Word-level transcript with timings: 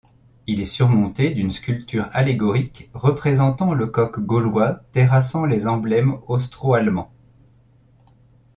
Il 0.47 0.59
est 0.59 0.65
surmonté 0.65 1.29
d'une 1.29 1.51
sculpture 1.51 2.09
allégorique 2.11 2.89
représentant 2.95 3.71
le 3.75 3.85
coq 3.85 4.19
gaulois 4.19 4.81
terrassant 4.93 5.45
les 5.45 5.67
emblèmes 5.67 6.17
austro-allemands. 6.27 7.11